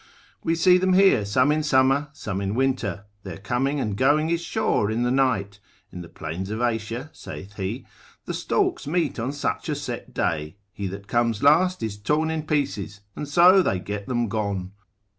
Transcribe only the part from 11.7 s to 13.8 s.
is torn in pieces, and so they